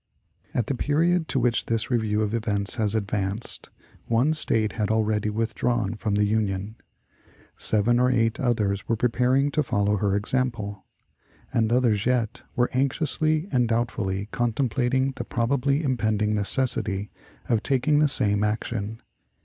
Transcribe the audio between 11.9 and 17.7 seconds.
yet were anxiously and doubtfully contemplating the probably impending necessity of